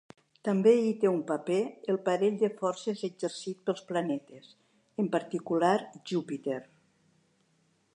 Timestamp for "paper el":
1.31-1.99